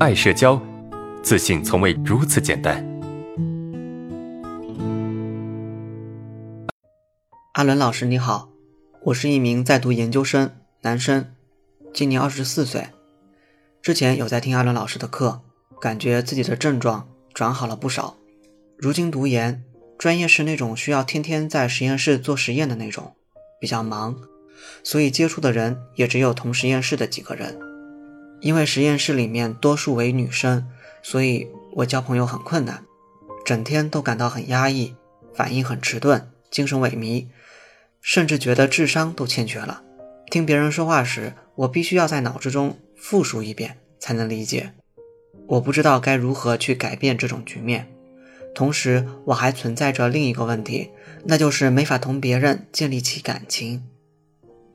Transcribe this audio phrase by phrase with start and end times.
[0.00, 0.58] 爱社交，
[1.22, 2.82] 自信从未如此简单。
[7.52, 8.48] 阿伦老师你好，
[9.04, 11.26] 我是一名在读研究生男生，
[11.92, 12.86] 今年二十四岁。
[13.82, 15.42] 之前有在听阿伦老师的课，
[15.78, 18.16] 感觉自己的症状转好了不少。
[18.78, 19.62] 如今读研，
[19.98, 23.12] 专业是那种需要天天在实验室做实验的那种，
[23.60, 24.16] 比较忙，
[24.82, 27.69] 所以接触的人也只有同实验室的几个人。
[28.40, 30.66] 因为实验室里面多数为女生，
[31.02, 32.84] 所以我交朋友很困难，
[33.44, 34.94] 整天都感到很压抑，
[35.34, 37.26] 反应很迟钝，精神萎靡，
[38.00, 39.82] 甚至觉得智商都欠缺了。
[40.30, 42.78] 听别人说话时，我必须要在脑子中。
[43.02, 44.74] 复述一遍才能理解，
[45.46, 47.90] 我不知道该如何去改变这种局面。
[48.54, 50.90] 同时，我还存在着另一个问题，
[51.24, 53.82] 那就是没法同别人建立起感情。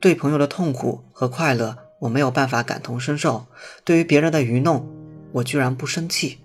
[0.00, 3.46] 对朋友的痛苦和快乐，我没有办法感同身受；
[3.84, 4.88] 对于别人的愚弄，
[5.32, 6.38] 我居然不生气。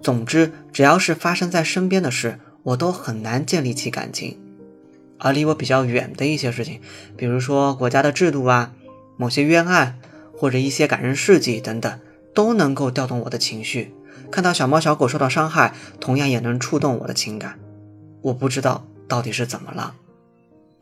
[0.00, 4.38] 总之，只要是发生在身边的事，我都很难建立起感情。
[5.18, 6.80] 而离我比较远的一些事情，
[7.16, 8.72] 比如说国家的制度啊，
[9.16, 9.98] 某些冤案。
[10.36, 12.00] 或者一些感人事迹等等，
[12.34, 13.94] 都能够调动我的情绪。
[14.32, 17.56] 看到小猫小狗受到伤害，同样也能触动我的情感。
[18.20, 19.94] 我不知道到底是怎么了，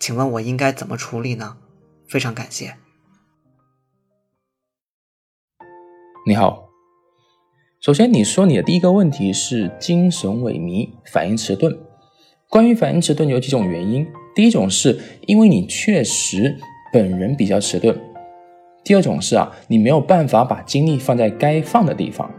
[0.01, 1.59] 请问我应该怎么处理呢？
[2.09, 2.77] 非常感谢。
[6.25, 6.69] 你好，
[7.81, 11.77] 首先你说你的第一个问题是精神萎靡、反应迟钝。
[12.49, 16.57] 关于反应迟钝有几种原因，第一种是因为你确实
[16.93, 18.01] 本人比较迟钝。
[18.85, 22.31] 第二种是啊，你没有办法把精力放在该放的地方。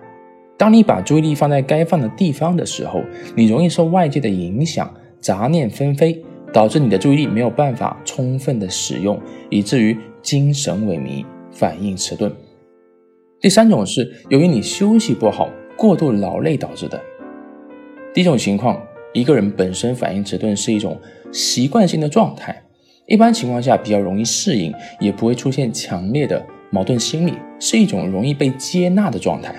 [0.58, 3.04] 当你把注意力放在该放的地方的时候，
[3.36, 4.89] 你容易受外界的影响，
[5.20, 6.23] 杂念纷飞，
[6.54, 12.34] 导致你的注意力没有办法充分的使用，以至于精神萎靡、反应迟钝。
[13.44, 16.97] 第三种是由于你休息不好、过度劳累导致的。
[18.13, 20.97] 第一种情况，一个人本身反应迟钝是一种
[21.30, 22.64] 习惯性的状态。
[23.05, 29.53] 一般情况下比较容易适应，也不会出现强烈的矛盾心理，是一种容易被接纳的状态。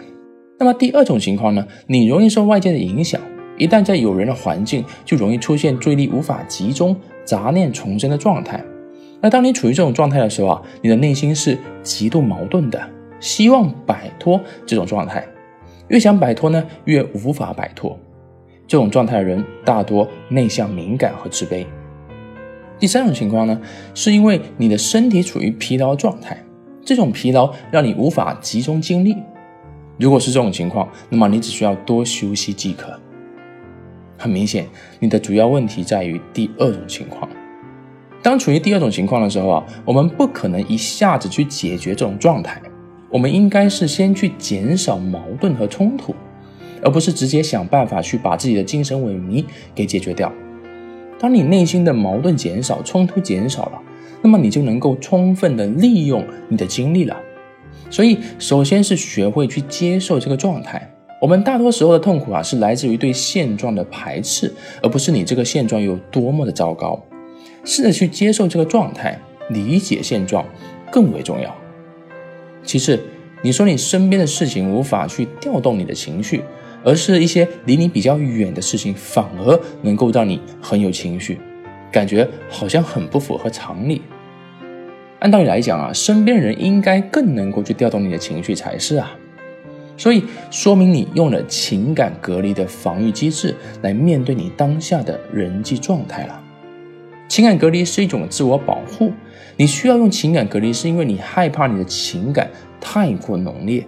[0.59, 1.69] 那么第二种情况呢？
[1.87, 3.21] 你容易受外界的影响，
[3.59, 8.65] 一旦在有人的环境，就容易出现注意力无法集中、杂念丛生的状态。
[9.21, 12.81] 那当你处于这种状态的时候啊，你的内心是极度矛盾的，
[13.21, 15.27] 希望摆脱这种状态，
[15.89, 17.99] 越想摆脱呢，越无法摆脱。
[18.67, 21.67] 这种状态的人大多内向、敏感和自卑。
[22.79, 23.61] 第三种情况呢，
[23.95, 26.43] 是因为你的身体处于疲劳状态，
[26.85, 29.17] 这种疲劳让你无法集中精力。
[29.99, 32.99] 如果是这种情况，那么你只需要多休息即可。
[34.17, 34.67] 很明显，
[34.99, 37.29] 你的主要问题在于第二种情况。
[38.23, 42.61] 当处于第二种情况的时候啊，我们不可能一下子去解决这种状态，
[43.15, 46.13] 我们应该是先去减少矛盾和冲突，
[46.83, 50.33] 而不是直接想办法去把自己的精神萎靡给解决掉。
[51.21, 53.81] 当你内心的矛盾减少，冲突减少了，
[54.21, 57.17] 那么你就能够充分的利用你的精力了。
[57.89, 60.93] 所以，首先是学会去接受这个状态。
[61.21, 67.01] 我们大多时候的痛苦啊，是来自于对现状的排斥，而不是你这个现状有多么的糟糕。
[67.65, 69.17] 试着去接受这个状态，
[69.51, 70.45] 理解现状
[70.91, 71.55] 更为重要。
[72.65, 72.99] 其次，
[73.43, 76.43] 你说你身边的事情无法去调动你的情绪。
[76.87, 81.41] 而是一些离你比较远的事情，反而能够让你很有情绪，
[81.91, 84.03] 感觉好像很不符合常理。
[85.21, 89.17] 按道理来讲啊，身边人应该更能够去调动你的情绪才是啊。
[89.97, 96.44] 所以说明你用了情感隔离的防御机制来面对你当下的人际状态了。
[97.29, 99.13] 情感隔离是一种自我保护，
[99.57, 103.87] 你需要用情感隔离，是因为你害怕你的情感太过浓烈。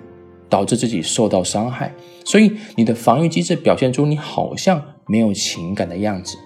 [0.49, 1.93] 导致自己受到伤害，
[2.25, 6.37] 所以你的防御机制表现出你好像没有情感的样子。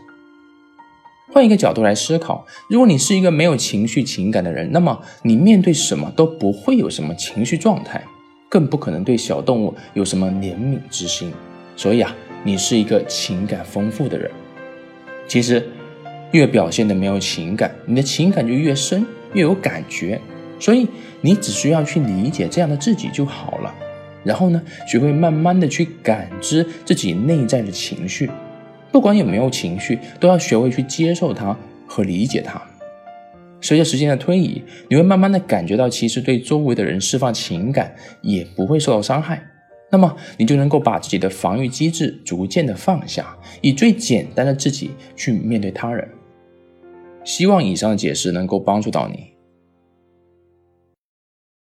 [1.31, 8.03] 换一个角度来思考，如果你是一个没有情绪情感的人，那么你面对什么都不会有什么情绪状态，
[8.49, 11.31] 更不可能对小动物有什么怜悯之心。
[11.77, 14.31] 所以啊，你是一个情感丰富的人。
[15.29, 15.69] 其实，
[16.33, 20.21] 越表现的没有情感，你的情感就越深，越有感觉。
[20.59, 20.87] 所以
[21.21, 23.75] 你只需要去理解这样的自己就好了。
[24.23, 28.31] 然后呢，学会慢慢的去感知自己内在的情绪，
[28.93, 31.57] 不管有没有情绪，都要学会去接受它
[31.87, 32.61] 和理解它。
[33.63, 39.43] 随着时间的推移，你会慢慢的感觉到，其实对周围的人释放情感也不会受到伤害。
[39.91, 46.07] 那么你就能够把自己的防御机制逐渐的放下，以最简单的自己去面对他人。
[47.25, 49.40] 希望以上的解释能够帮助到你。